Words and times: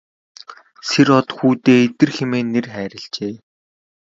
Сэр-Од 0.89 1.27
хүүдээ 1.37 1.79
Идэр 1.87 2.09
хэмээн 2.17 2.47
нэр 2.53 2.67
хайрлажээ. 2.73 3.33